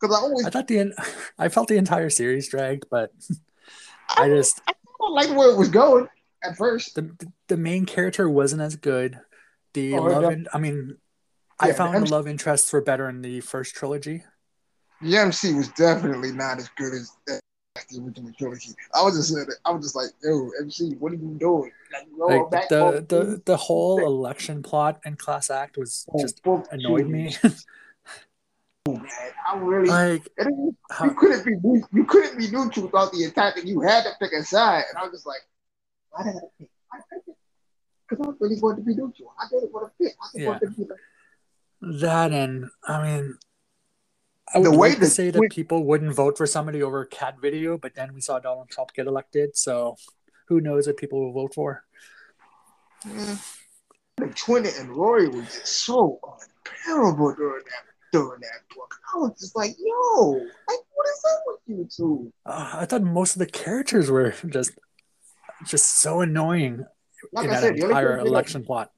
[0.00, 0.92] Because I always, I thought the
[1.38, 3.12] I felt the entire series dragged, but
[4.16, 6.08] I, I just I don't like where it was going
[6.42, 6.94] at first.
[6.94, 7.14] the
[7.48, 9.18] the main character wasn't as good.
[9.74, 10.30] The Oh, love, yeah.
[10.30, 10.96] in, I mean,
[11.58, 14.24] I found the the love interests were better in the first trilogy.
[15.02, 17.40] The MC was definitely not as good as the
[18.00, 18.70] original trilogy.
[18.94, 21.70] I was just I was just like, yo, MC, what are you doing?
[22.18, 26.66] Like, Like the the the whole election plot and class act was on just book
[26.70, 27.08] annoyed two.
[27.08, 27.36] me.
[28.86, 29.10] Oh, man,
[29.46, 33.68] I really, like you, how, couldn't be you couldn't be neutral without the attack, and
[33.68, 34.84] you had to pick a side.
[34.88, 35.40] And I was just like,
[36.10, 36.68] why did I pick?
[38.08, 39.32] Because I really wanted to be neutral.
[39.38, 40.14] I didn't want to pick.
[40.20, 40.46] I just Yeah.
[40.48, 43.38] wanted to be like, that and I mean,
[44.54, 47.04] I would The way like to say that Twi- people wouldn't vote for somebody over
[47.04, 49.96] cat video, but then we saw Donald Trump get elected, so
[50.48, 51.84] who knows what people will vote for?
[53.06, 53.36] eh.
[54.18, 56.18] Like Twinny and Rory were just so
[56.86, 58.94] unbearable during that during that book.
[59.14, 60.48] I was just like, yo, like
[60.94, 62.32] what is up with you two?
[62.46, 64.72] Uh, I thought most of the characters were just
[65.66, 66.84] just so annoying
[67.32, 68.92] Like in I that said, the entire election plot.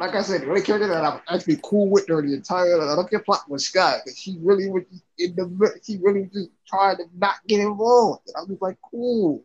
[0.00, 2.72] like I said, the only character that I was actually cool with during the entire
[2.72, 4.82] election plot was Sky, because she really was
[5.18, 8.22] in the she really just tried to not get involved.
[8.28, 9.44] And I was like, cool.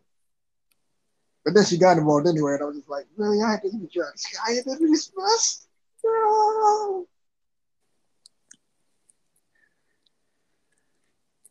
[1.44, 3.68] But then she got involved anyway, and I was just like, really, I had to
[3.68, 5.66] even drag Sky into this mess?
[6.04, 7.06] No.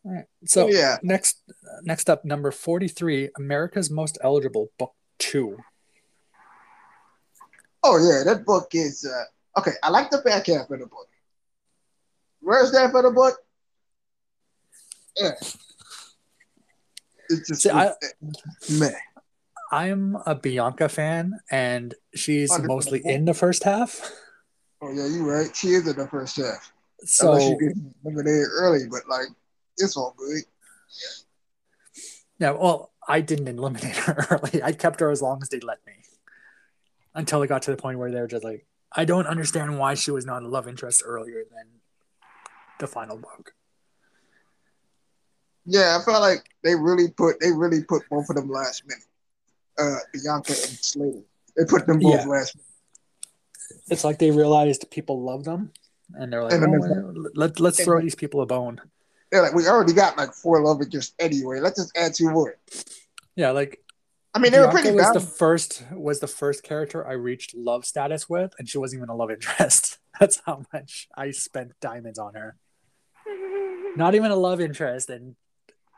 [0.08, 0.24] All right.
[0.46, 1.42] So yeah, next
[1.82, 5.58] next up, number forty three, America's Most Eligible, Book Two.
[7.84, 9.72] oh yeah, that book is uh, okay.
[9.82, 11.08] I like the back half of the book.
[12.40, 13.34] Where's that for the book?
[15.16, 15.32] Yeah.
[17.28, 17.92] It's just See, I-
[18.70, 18.94] man.
[19.70, 24.00] I'm a Bianca fan, and she's mostly in the first half.
[24.80, 25.54] Oh yeah, you're right.
[25.54, 26.72] She is in the first half.
[27.04, 29.26] So get eliminated early, but like
[29.78, 30.42] it's all good.
[32.38, 34.62] yeah, well, I didn't eliminate her early.
[34.62, 35.94] I kept her as long as they let me,
[37.14, 39.94] until it got to the point where they were just like, I don't understand why
[39.94, 41.66] she was not a love interest earlier than
[42.78, 43.52] the final book.
[45.66, 49.04] Yeah, I felt like they really put they really put both of them last minute.
[49.78, 51.20] Uh, Bianca and Slater.
[51.56, 52.26] They put them both Yeah.
[52.26, 52.64] last minute.
[53.90, 55.72] It's like they realized people love them,
[56.14, 58.80] and they're like, And oh, well, let, let's throw these people a bone.
[59.30, 61.60] They're like, we already got like four love interest anyway.
[61.60, 62.56] Let's just add two more.
[63.36, 63.80] Yeah, like
[64.34, 65.14] I mean, they were Bianca pretty was bad.
[65.14, 69.08] the first was the first character I reached love status with, and she wasn't even
[69.08, 69.98] a love interest.
[70.20, 72.56] That's how much I spent diamonds on her.
[73.96, 75.34] Not even a love interest, and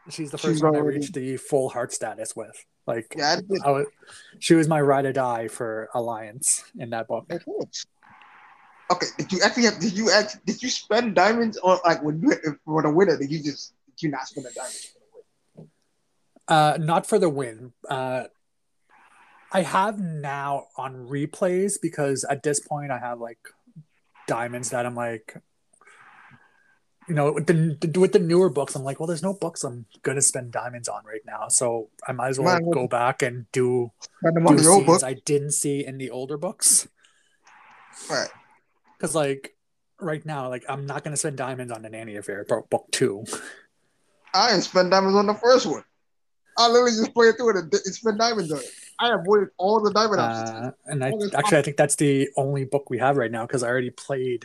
[0.08, 2.64] she's the first She's one I reached the full heart status with.
[2.86, 3.68] Like, yeah, I.
[3.68, 3.86] I was,
[4.38, 7.30] she was my ride or die for Alliance in that book.
[8.90, 9.78] Okay, did you actually have?
[9.78, 10.40] Did you actually?
[10.46, 12.32] Did you spend diamonds on like when you
[12.64, 13.16] for the winner?
[13.16, 14.74] Did you just did you not spend a diamond?
[14.74, 15.68] for the win?
[16.48, 17.72] Uh, not for the win.
[17.88, 18.24] Uh,
[19.52, 23.38] I have now on replays because at this point I have like
[24.26, 25.36] diamonds that I'm like,
[27.08, 29.86] you know, with the with the newer books, I'm like, well, there's no books I'm
[30.02, 33.92] gonna spend diamonds on right now, so I might as well go back and do
[34.24, 36.88] do scenes I didn't see in the older books.
[38.08, 38.28] right?
[39.00, 39.54] Because like
[39.98, 43.24] right now, like I'm not gonna spend diamonds on the Nanny Affair book, book two.
[44.34, 45.84] I didn't spend diamonds on the first one.
[46.58, 48.70] I literally just played through it and spend diamonds on it.
[48.98, 50.50] I avoided all the diamond options.
[50.50, 53.46] Uh, and I Oh, actually I think that's the only book we have right now
[53.46, 54.44] because I already played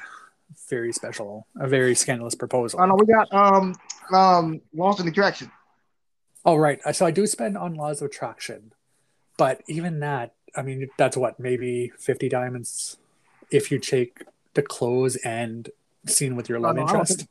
[0.70, 2.80] very special, a very scandalous proposal.
[2.80, 3.76] I know we got um
[4.13, 5.52] um Laws of Attraction.
[6.46, 8.72] Oh right, so I do spend on Laws of Attraction,
[9.38, 12.98] but even that, I mean, that's what maybe fifty diamonds
[13.52, 14.24] if you take
[14.56, 15.70] the clothes and
[16.08, 17.28] scene with your love no, I interest.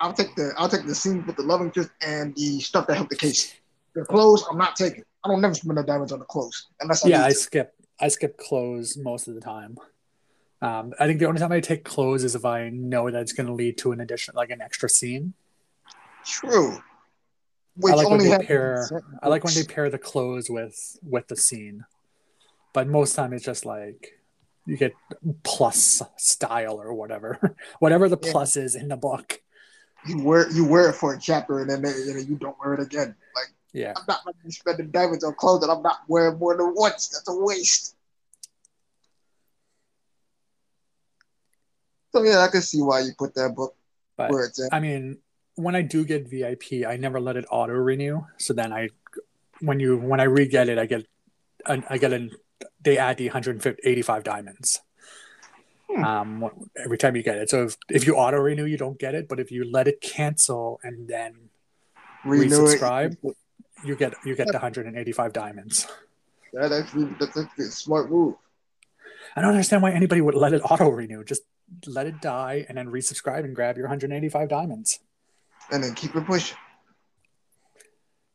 [0.00, 2.96] I'll take the I'll take the scene with the love interest and the stuff that
[2.96, 3.54] helped the case.
[3.94, 5.04] The clothes I'm not taking.
[5.24, 7.34] I don't never spend the diamonds on the clothes unless I Yeah, I to.
[7.34, 9.78] skip I skip clothes most of the time.
[10.60, 13.32] Um, I think the only time I take clothes is if I know that it's
[13.32, 15.34] going to lead to an addition, like an extra scene.
[16.24, 16.82] True.
[17.76, 21.36] Which like when they pair- I like when they pair the clothes with with the
[21.36, 21.84] scene,
[22.72, 24.18] but most time it's just like
[24.66, 24.94] you get
[25.42, 28.32] plus style or whatever, whatever the Yeah.
[28.32, 29.40] plus is in the book.
[30.06, 32.58] you wear you wear it for a chapter and then they, and then you don't
[32.58, 33.14] wear it again.
[33.34, 36.38] Like Yeah, I'm not going to be spending diamonds on clothes that I'm not wearing
[36.38, 37.08] more than once.
[37.08, 37.96] That's a waste.
[42.12, 43.74] So yeah, I can see why you put that book
[44.16, 44.72] but where it's at.
[44.72, 45.18] I mean,
[45.56, 48.22] when I do get VIP, I never let it auto renew.
[48.38, 48.90] So then I,
[49.60, 51.06] when you when I re get it, I get,
[51.66, 52.30] I, I get an
[52.82, 54.80] they add the 185 diamonds.
[55.90, 56.04] Hmm.
[56.04, 56.50] Um,
[56.82, 57.50] every time you get it.
[57.50, 59.28] So if, if you auto renew, you don't get it.
[59.28, 61.50] But if you let it cancel and then
[62.24, 62.80] Renew it.
[62.80, 63.16] resubscribe.
[63.84, 65.86] you get you get the 185 diamonds.
[66.52, 68.36] Yeah, that's that's a, that's a smart move.
[69.36, 71.24] I don't understand why anybody would let it auto renew.
[71.24, 71.42] Just
[71.86, 75.00] let it die and then resubscribe and grab your 185 diamonds.
[75.70, 76.56] And then keep it pushing.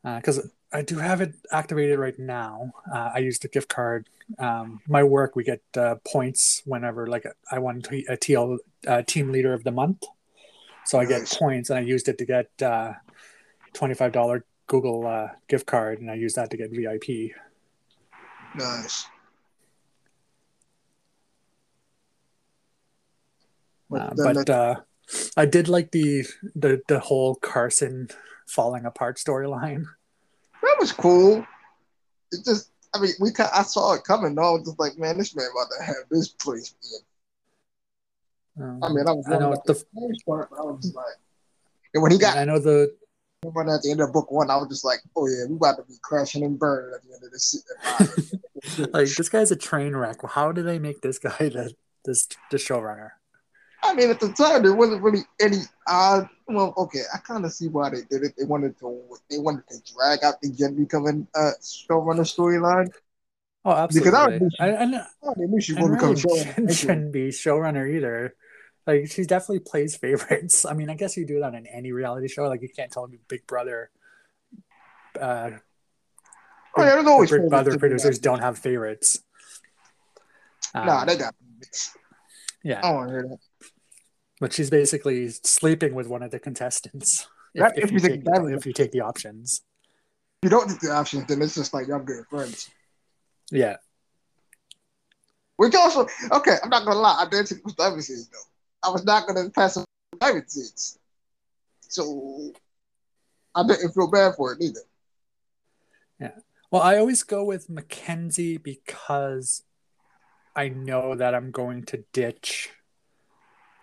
[0.03, 2.73] Because I do have it activated right now.
[2.93, 4.07] Uh, I used the gift card.
[4.37, 9.01] Um, my work, we get uh, points whenever like I won t- a TL uh,
[9.01, 10.03] team leader of the month.
[10.85, 11.37] So I get Nice.
[11.37, 12.93] points, and I used it to get uh,
[13.73, 17.31] $25 Google uh, gift card, and I used that to get VIP.
[18.55, 19.07] Nice.
[23.91, 24.75] Uh, but uh,
[25.35, 28.09] I did like the the the whole Carson
[28.47, 29.85] falling apart storyline.
[30.79, 31.45] Was cool.
[32.31, 34.35] It just, I mean, we I saw it coming.
[34.35, 34.49] though.
[34.49, 36.73] I was just like, man, this man about to have this place.
[38.59, 40.95] Um, I mean, I was I know the the first part, but I was just
[40.95, 41.05] like,
[41.93, 42.93] and when he got I know the
[43.41, 45.77] when at the end of book one, I was just like, oh yeah, we about
[45.77, 47.63] to be crashing and burning at the end of this.
[48.93, 50.17] like this guy's a train wreck.
[50.27, 53.11] How do they make this guy the this the showrunner?
[53.83, 56.27] I mean, at the time, there wasn't really any odd.
[56.47, 58.33] Well, okay, I kind of see why they did it.
[58.37, 62.89] They wanted to, they wanted to drag out the Jen becoming uh, showrunner storyline.
[63.65, 64.49] Oh, Because I would absolutely.
[64.49, 65.03] be-
[65.39, 66.55] I, knew she become really showrunner.
[66.55, 68.35] Jen shouldn't be showrunner either.
[68.87, 70.65] Like she definitely plays favorites.
[70.69, 72.47] I mean, I guess you do that in any reality show.
[72.47, 73.89] Like you can't tell me Big Brother.
[75.19, 75.51] Uh,
[76.77, 79.21] Oh, yeah, there's always Big Brother producers don't have favorites.
[80.75, 81.33] Nah, Um, they got.
[82.63, 82.77] yeah.
[82.79, 83.37] I don't want to hear that.
[84.39, 88.21] But she's basically sleeping with one of the contestants if, That- if if you take
[88.25, 89.61] if you take the options.
[90.41, 92.69] If you don't take the options, then it's just like y'all good friends.
[93.51, 93.77] Yeah,
[95.57, 98.87] Which also, okay, I'm not gonna lie, I did take diamond scenes though.
[98.87, 99.85] I was not gonna pass up
[100.19, 100.97] diamond scenes,
[101.81, 102.51] so
[103.55, 104.79] I didn't feel bad for it either.
[106.19, 106.31] Yeah.
[106.71, 109.63] Well, I always go with Mackenzie because
[110.55, 112.69] I know that I'm going to ditch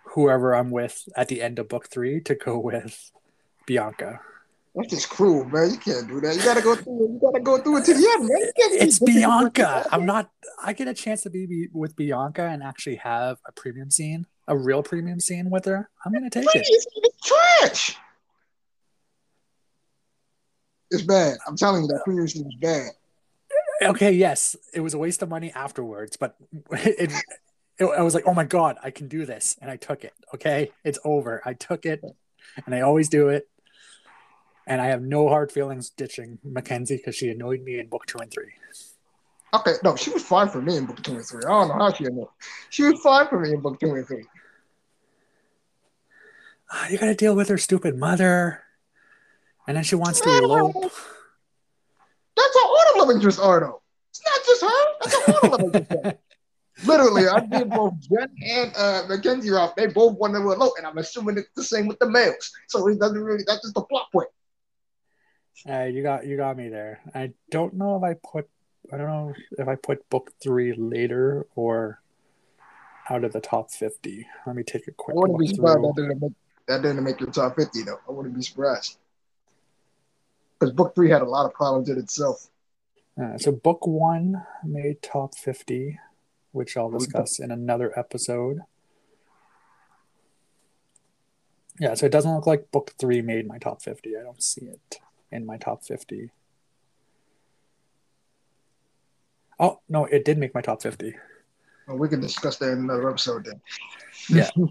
[0.09, 3.11] whoever I'm with at the end of book three to go with
[3.65, 4.19] Bianca.
[4.75, 5.71] That's just cruel, man.
[5.71, 6.35] You can't do that.
[6.35, 7.11] You gotta go through it.
[7.11, 8.51] You gotta go through it to the end, man.
[8.55, 9.87] It's Bianca.
[9.91, 10.29] I'm not.
[10.63, 14.55] I get a chance to be with Bianca and actually have a premium scene, a
[14.55, 15.89] real premium scene with her.
[16.05, 16.65] I'm gonna take it.
[16.67, 17.97] It's, it's trash.
[20.91, 21.37] It's bad.
[21.47, 22.91] I'm telling you, that premium scene is bad.
[23.83, 26.35] okay yes it was a waste of money afterwards but
[26.71, 27.11] it,
[27.79, 30.13] it i was like oh my god i can do this and i took it
[30.33, 32.03] okay it's over i took it
[32.65, 33.47] and i always do it
[34.65, 38.17] and i have no hard feelings ditching mackenzie because she annoyed me in book two
[38.19, 38.51] and three
[39.53, 41.43] Okay, no, she was fine for me in book two and three.
[41.45, 42.33] I don't know how she up.
[42.69, 44.25] She was fine for me in book two and three.
[46.71, 48.63] ah, you got to deal with her stupid mother,
[49.67, 50.73] and then she wants to elope.
[50.73, 53.81] That's all the love are, though.
[54.09, 54.69] It's not just her.
[55.01, 56.26] That's all the love interests are.
[56.85, 59.75] Literally, I did both Jen and uh, Mackenzie off.
[59.75, 62.51] They both wanted to elope, and I'm assuming it's the same with the males.
[62.67, 63.43] So it doesn't really.
[63.47, 64.29] That's just the plot point.
[65.67, 66.99] Uh, you got you got me there.
[67.15, 68.47] I don't know if I put
[68.91, 72.01] I don't know if I put book three later or
[73.09, 74.27] out of the top fifty.
[74.45, 76.31] Let me take a quick I wouldn't be surprised that didn't make
[76.67, 77.99] that didn't make your top fifty though.
[78.07, 78.97] I wouldn't be surprised
[80.59, 82.49] because book three had a lot of problems in itself.
[83.21, 85.99] Uh, so book one made top fifty,
[86.57, 88.61] which I'll discuss in another episode.
[91.79, 94.17] Yeah, so it doesn't look like book three made my top fifty.
[94.17, 94.99] I don't see it
[95.31, 96.31] in my top fifty.
[99.59, 101.15] Oh no, it did make my top fifty.
[101.87, 103.61] Well, we can discuss that in another episode then.
[104.27, 104.49] Yeah.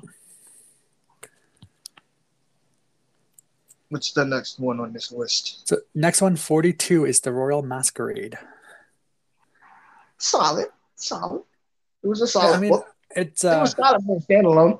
[3.88, 5.68] What's the next one on this list?
[5.68, 8.36] So next one, 42, is the Royal Masquerade.
[10.18, 10.66] Solid,
[10.96, 11.42] solid.
[12.06, 12.86] It was a Yeah, I mean, book.
[13.10, 14.78] it's it uh, was solid for a standalone.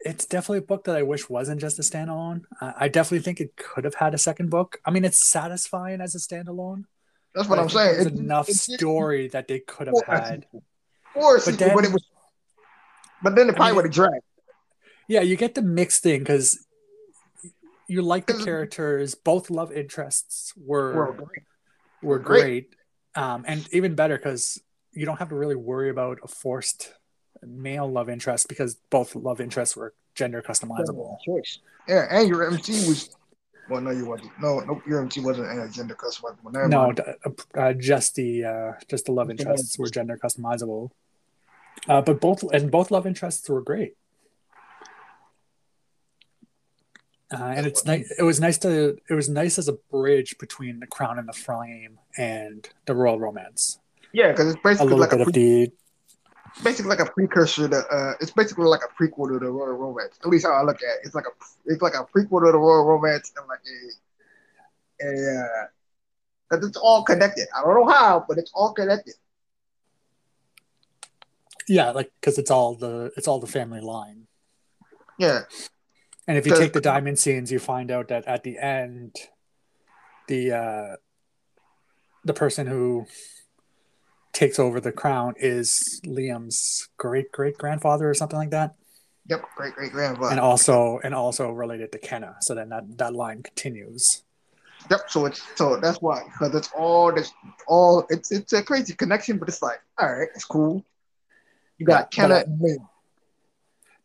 [0.00, 2.42] it's definitely a book that I wish wasn't just a standalone.
[2.60, 4.80] Uh, I definitely think it could have had a second book.
[4.84, 6.84] I mean, it's satisfying as a standalone.
[7.34, 7.94] That's what I I'm saying.
[7.94, 10.46] There's It- enough it- it- story that they could have had.
[10.54, 10.60] a
[11.14, 12.04] But then- but it was.
[13.22, 14.24] But then it I probably mean, would have dragged.
[15.08, 16.66] Yeah, you get the mixed thing because
[17.86, 19.14] you like the characters.
[19.14, 21.28] Both love interests were Well,
[22.02, 22.42] were great.
[22.42, 22.74] great,
[23.14, 24.60] um, and even better because
[24.92, 26.92] you don't have to really worry about a forced
[27.42, 31.16] male love interest because both love interests were gender customizable.
[31.24, 31.58] choice.
[31.88, 33.10] Yeah, and your MC was.
[33.70, 34.32] Well, no, you wasn't.
[34.40, 36.52] No, no, your MC wasn't a gender customizable.
[36.52, 36.92] Never No,
[37.24, 40.90] uh, uh, just the uh, just the love interests were gender customizable.
[41.88, 43.96] Uh, but both and both love interests were great.
[47.32, 48.12] Uh, and it's nice.
[48.18, 48.98] It was nice to.
[49.08, 53.18] It was nice as a bridge between the Crown and the Flame and the Royal
[53.18, 53.78] Romance.
[54.12, 55.72] Yeah, because it's basically little like a bit of pre- the
[56.62, 57.76] basically like a precursor to.
[57.76, 60.18] Uh, it's basically like a prequel to the Royal Romance.
[60.22, 61.00] At least how I look at it.
[61.04, 61.30] It's like a
[61.66, 63.60] it's like a prequel to the Royal Romance and like
[65.02, 65.40] a a.
[65.40, 65.66] Uh,
[66.50, 67.48] Cause it's all connected.
[67.56, 69.14] I don't know how, but it's all connected.
[71.66, 74.26] yeah, like because it's all the it's all the family line.
[75.18, 75.40] Yeah,
[76.26, 79.16] And if you take the diamond scenes, you find out that at the end,
[80.28, 80.96] the uh,
[82.24, 83.06] the person who
[84.32, 88.74] takes over the crown is Liam's great great grandfather or something like that,
[89.26, 90.30] yep, great great grandfather.
[90.30, 92.36] and also and also related to Kenna.
[92.40, 94.22] So then that that line continues.
[94.90, 95.10] Yep.
[95.10, 97.32] So it's so that's why because it's all this
[97.66, 100.84] all it's it's a crazy connection, but it's like all right, it's cool.
[101.78, 102.76] You got Yeah, Kenna and are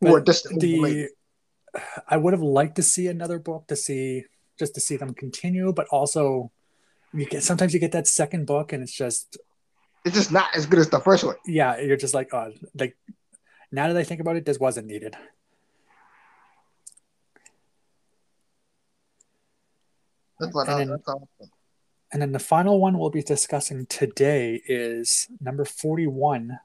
[0.00, 0.60] But related.
[0.60, 1.08] the
[2.08, 4.24] I would have liked to see another book to see
[4.58, 6.50] just to see them continue, but also
[7.12, 9.38] you get sometimes you get that second book and it's just
[10.04, 11.36] It's just not as good as the first one.
[11.46, 12.96] yeah, you're just like, oh, like
[13.72, 15.16] now that I think about it, this wasn't needed.
[20.40, 21.28] That's what And I, then- that's all.
[22.10, 26.58] And then the final one we'll be discussing today is number 41,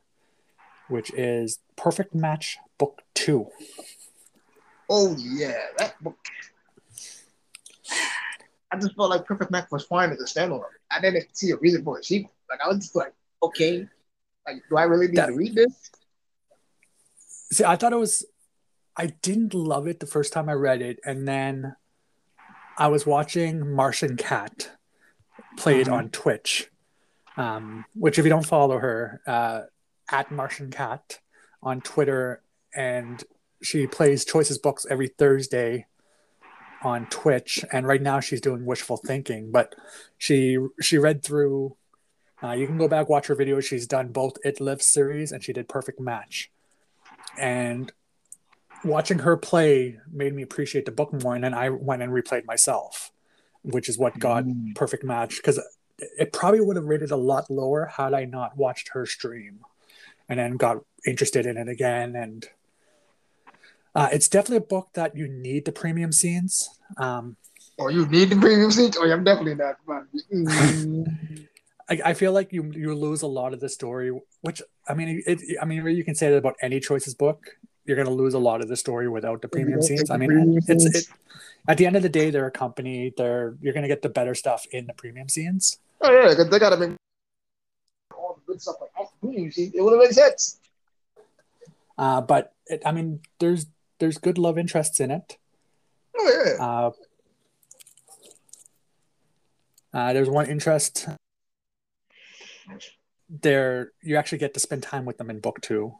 [0.87, 3.49] which is Perfect Match Book Two.
[4.89, 6.15] Oh yeah, that book.
[8.71, 10.63] I just felt like Perfect Match was fine as a standalone.
[10.89, 12.31] I didn't see a reason for a sequel.
[12.49, 13.13] Like I was just like,
[13.43, 13.87] okay,
[14.47, 15.91] like do I really need That- to read this?
[17.51, 18.25] See, I thought it was,
[18.97, 20.99] I didn't love it the first time I read it.
[21.05, 21.75] And then
[22.77, 24.71] I was watching Martian Cat
[25.57, 25.93] played Mhm.
[25.93, 26.71] on Twitch,
[27.37, 29.61] um, which, if you don't follow her, uh,
[30.11, 31.19] at Martian Cat
[31.61, 32.41] on Twitter,
[32.73, 33.23] and
[33.61, 35.85] she plays Choices Books every Thursday
[36.81, 37.63] on Twitch.
[37.71, 39.75] And right now she's doing Wishful Thinking, but
[40.17, 41.77] she she read through.
[42.43, 43.63] Uh, you can go back watch her videos.
[43.63, 46.51] She's done both It Lives series and she did Perfect Match
[47.39, 47.91] and
[48.83, 52.45] watching her play made me appreciate the book more and then i went and replayed
[52.45, 53.11] myself
[53.63, 54.75] which is what got Mm.
[54.75, 55.57] perfect match because
[55.97, 59.61] it probably would have rated a lot lower had i not watched her stream
[60.27, 62.49] and then got interested in it again and
[63.95, 67.37] uh, it's definitely a book that you need the premium scenes um,
[67.77, 68.97] Or you need the premium scenes?
[68.99, 69.77] Oh, yeah, I'm definitely not.
[70.33, 71.47] Mm.
[71.89, 74.11] I, I feel like you you lose a lot of the story
[74.41, 77.95] which i mean it, I mean you can say that about any choices book you're
[77.97, 80.17] going to lose a lot of the story without the premium don't scenes take i
[80.17, 81.07] mean it's it,
[81.67, 84.09] at the end of the day they're a company they're you're going to get the
[84.09, 86.91] better stuff in the premium scenes oh yeah, they gotta make
[88.15, 89.73] all the good stuff like oh, premium seats.
[89.75, 90.59] It would have made sense.
[91.97, 93.65] uh, but it, i mean there's
[93.99, 95.37] there's good love interests in it.
[96.17, 96.65] Oh yeah.
[96.65, 96.91] Uh,
[99.93, 101.07] uh, there's one interest
[103.29, 103.91] there.
[104.01, 105.93] You actually get to spend time with them in book two.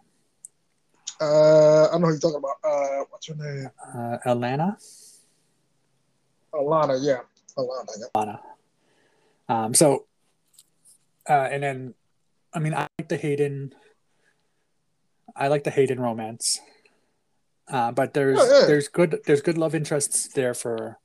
[1.22, 2.58] Uh, I know who you're talking about.
[2.64, 3.70] Uh, what's her name?
[3.94, 4.76] Uh, Alana.
[6.54, 6.98] Alana.
[7.02, 7.20] Yeah,
[7.58, 7.90] Alana.
[7.98, 8.06] Yeah.
[8.16, 8.40] Alana.
[9.50, 10.06] Um, so,
[11.30, 11.94] uh, and then,
[12.54, 13.74] I mean, I like the Hayden.
[15.36, 16.60] I like the Hayden romance,
[17.68, 18.68] uh, but there's Oh, yeah.
[18.68, 21.00] there's good there's good love interests there for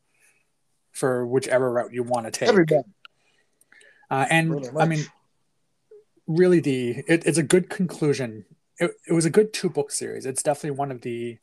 [0.93, 2.49] for whichever route you want to take.
[2.49, 2.83] Everybody.
[4.11, 5.05] Uh, and Pretty I mean,
[6.29, 8.45] really, the it, it's a good conclusion.
[8.79, 10.25] It, it was a good two book series.
[10.27, 11.39] It's definitely one of the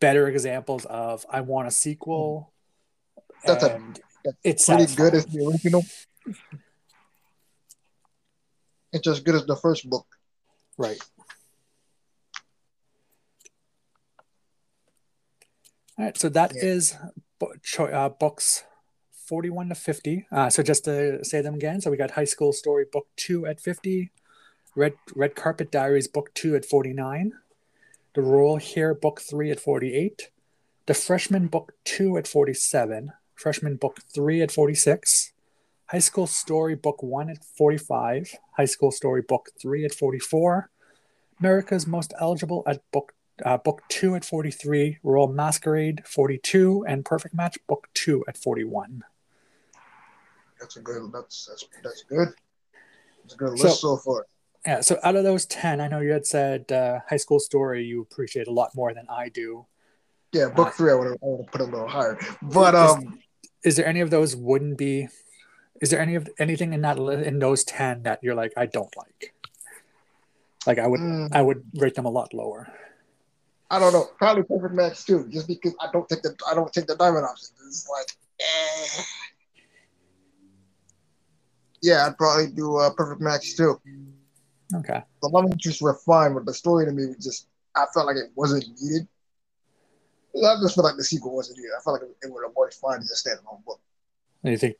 [0.00, 2.52] better examples of I want a sequel.
[3.44, 3.80] That's a-
[4.24, 5.10] that's it's Pretty satisfying.
[5.10, 5.84] good as the original.
[8.92, 10.06] It's as good as the first book.
[10.78, 10.98] right.
[15.98, 16.64] All right, so that Yeah.
[16.64, 16.94] is
[17.40, 18.64] uh, books
[19.32, 20.26] 41 to 50.
[20.30, 23.46] Uh, so just to say them again, so we got High School Story Book 2
[23.46, 24.10] at 50,
[24.76, 27.32] Red Red Carpet Diaries Book 2 at 49,
[28.12, 30.28] The Royal Heir Book 3 at 48,
[30.84, 35.32] The Freshman Book 2 at 47, Freshman Book 3 at 46,
[35.86, 40.68] High School Story Book 1 at 45, High School Story Book 3 at 44,
[41.40, 47.34] America's Most Eligible at Book uh, Book 2 at 43, Royal Masquerade 42, and Perfect
[47.34, 49.04] Match Book 2 at 41.
[50.62, 51.10] That's a good.
[51.12, 52.28] That's that's that's good.
[53.24, 54.26] It's a good So- list so far.
[54.64, 57.82] Yeah, so out of those 10, I know you had said uh, High School Story
[57.84, 59.66] you appreciate a lot more than I do.
[60.30, 62.90] Yeah, book Uh, three I would have I would put a little higher, but Is-
[62.90, 63.18] um,
[63.64, 65.08] Is there any of those wouldn't be?
[65.80, 68.94] Is there any of anything in that in those 10 that you're like I don't
[68.96, 69.34] like?
[70.64, 72.72] Like I would mm, I would rate them a lot lower.
[73.68, 74.10] I don't know.
[74.16, 77.24] Probably perfect match too, just because I don't take the I don't take the diamond
[77.24, 77.48] option.
[77.66, 79.02] It's like, eh.
[81.82, 83.80] Yeah, I'd probably do uh, perfect match too.
[84.74, 85.02] Okay.
[85.20, 88.16] The love interests were fine, but the story to me was just I felt like
[88.16, 89.08] it wasn't needed.
[90.34, 91.72] I just feel like the sequel wasn't needed.
[91.78, 93.80] I felt like it would have worked fine as a standalone book.
[94.42, 94.76] And you think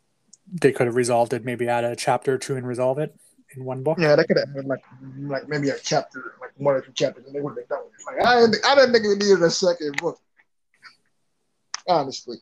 [0.51, 1.45] they could have resolved it?
[1.45, 3.15] Maybe add a chapter or two and resolve it
[3.55, 3.99] in one book.
[3.99, 4.85] Yeah, they could have had like
[5.19, 7.93] like maybe a chapter, like one or two chapters, and they would have done it.
[8.07, 10.19] Like I didn't, I didn't think it needed a second book.
[11.87, 12.39] Honestly,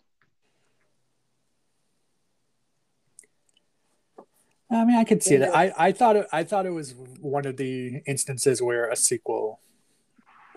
[4.71, 5.55] I mean, I could see that.
[5.55, 9.61] I, I thought it, I thought it was one of the instances where a sequel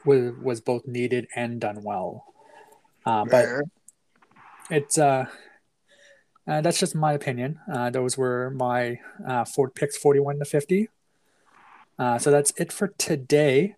[0.05, 2.25] was was both needed and done well.
[3.05, 3.47] Uh, but
[4.69, 5.25] it's uh,
[6.47, 7.59] uh, that's just my opinion.
[7.71, 10.89] Uh, those were my uh, four picks, forty-one to fifty.
[11.97, 13.75] Uh, so that's it for today.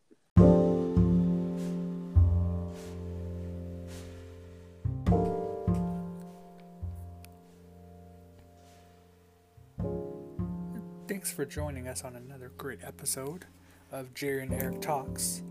[11.35, 13.43] For joining us on another great episode
[13.91, 15.43] of Jerry and Eric Talks.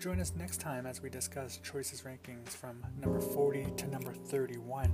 [0.00, 4.92] Join us next time as we discuss choices rankings from number 40 to number 31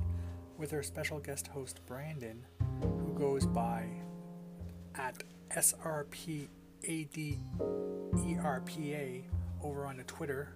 [0.59, 2.45] with our special guest host Brandon,
[2.83, 3.87] who goes by
[4.97, 6.45] at SRPADERPA
[9.62, 10.53] over on the Twitter.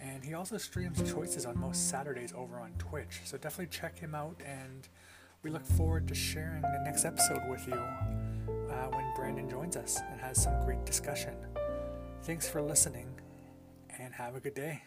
[0.00, 3.22] And he also streams choices on most Saturdays over on Twitch.
[3.24, 4.86] So definitely check him out, and
[5.42, 7.82] we look forward to sharing the next episode with you
[8.72, 11.34] uh, when Brandon joins us and has some great discussion.
[12.22, 13.08] Thanks for listening,
[13.98, 14.82] and have a good day.